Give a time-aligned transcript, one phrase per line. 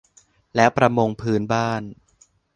[0.55, 1.81] และประมงพื้นบ้าน